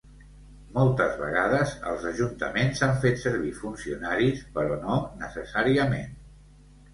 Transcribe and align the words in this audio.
Moltes 0.75 1.11
vegades 1.17 1.73
els 1.91 2.07
ajuntaments 2.11 2.81
han 2.87 2.95
fet 3.03 3.21
servir 3.25 3.51
funcionaris, 3.59 4.41
però 4.57 4.81
no 4.89 4.97
necessàriament. 5.21 6.19